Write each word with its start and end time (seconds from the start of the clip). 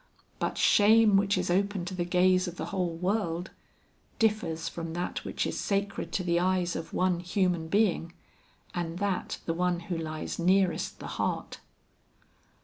But 0.39 0.57
shame 0.57 1.15
which 1.15 1.37
is 1.37 1.51
open 1.51 1.85
to 1.85 1.93
the 1.93 2.05
gaze 2.05 2.47
of 2.47 2.55
the 2.57 2.65
whole 2.73 2.95
world, 2.95 3.51
differs 4.17 4.67
from 4.67 4.93
that 4.93 5.23
which 5.23 5.45
is 5.45 5.59
sacred 5.59 6.11
to 6.13 6.23
the 6.23 6.39
eyes 6.39 6.75
of 6.75 6.91
one 6.91 7.19
human 7.19 7.67
being, 7.67 8.11
and 8.73 8.97
that 8.97 9.37
the 9.45 9.53
one 9.53 9.79
who 9.81 9.95
lies 9.99 10.39
nearest 10.39 10.97
the 10.97 11.05
heart. 11.21 11.59